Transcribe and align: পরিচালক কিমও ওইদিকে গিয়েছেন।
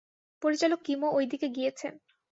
পরিচালক 0.41 0.79
কিমও 0.85 1.09
ওইদিকে 1.17 1.47
গিয়েছেন। 1.49 1.93